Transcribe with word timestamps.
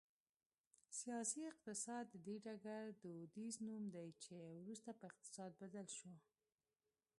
سیاسي 0.99 1.41
اقتصاد 1.51 2.05
د 2.09 2.15
دې 2.25 2.35
ډګر 2.45 2.83
دودیز 3.03 3.55
نوم 3.67 3.83
دی 3.95 4.09
چې 4.23 4.33
وروسته 4.61 4.89
په 4.99 5.03
اقتصاد 5.11 5.51
بدل 5.61 5.87
شو 5.97 6.13